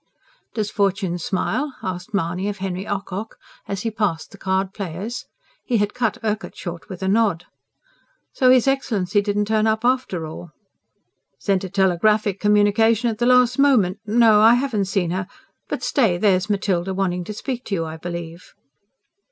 [0.55, 5.25] "Does fortune smile?" asked Mahony of Henry Ocock as he passed the card players:
[5.63, 7.45] he had cut Urquhart short with a nod.
[8.33, 10.53] "So his Excellency didn't turn up, after all?"
[11.37, 13.99] "Sent a telegraphic communication at the last moment.
[14.03, 15.27] No, I haven't seen her.
[15.69, 18.55] But stay, there's Matilda wanting to speak to you, I believe."